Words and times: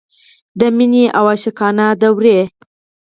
د 0.59 0.61
مینې 0.77 1.05
اوه 1.17 1.31
عاشقانه 1.35 1.85
دورې. 2.01 2.39